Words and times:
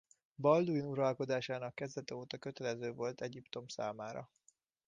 Balduin 0.37 0.85
uralkodásának 0.85 1.75
kezdete 1.75 2.15
óta 2.15 2.37
kötelező 2.37 2.91
volt 2.91 3.21
Egyiptom 3.21 3.67
számára. 3.67 4.29